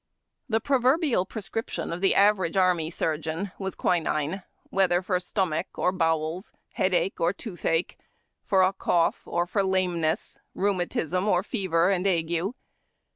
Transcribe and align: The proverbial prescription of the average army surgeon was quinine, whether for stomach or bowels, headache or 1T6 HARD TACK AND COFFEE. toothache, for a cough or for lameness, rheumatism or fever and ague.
The 0.49 0.59
proverbial 0.59 1.27
prescription 1.27 1.93
of 1.93 2.01
the 2.01 2.15
average 2.15 2.57
army 2.57 2.89
surgeon 2.89 3.51
was 3.59 3.75
quinine, 3.75 4.41
whether 4.71 5.03
for 5.03 5.19
stomach 5.19 5.77
or 5.77 5.91
bowels, 5.91 6.51
headache 6.71 7.21
or 7.21 7.31
1T6 7.33 7.35
HARD 7.35 7.35
TACK 7.35 7.45
AND 7.45 7.55
COFFEE. 7.55 7.61
toothache, 7.61 7.97
for 8.43 8.63
a 8.63 8.73
cough 8.73 9.21
or 9.27 9.45
for 9.45 9.61
lameness, 9.63 10.39
rheumatism 10.55 11.27
or 11.27 11.43
fever 11.43 11.91
and 11.91 12.07
ague. 12.07 12.45